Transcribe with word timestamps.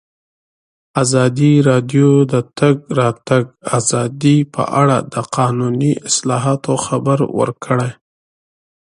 ازادي 1.03 1.53
راډیو 1.69 2.09
د 2.25 2.25
د 2.31 2.33
تګ 2.59 2.75
راتګ 2.99 3.43
ازادي 3.77 4.37
په 4.53 4.63
اړه 4.81 4.97
د 5.13 5.15
قانوني 5.35 5.93
اصلاحاتو 6.09 6.73
خبر 6.85 7.19
ورکړی. 7.39 7.91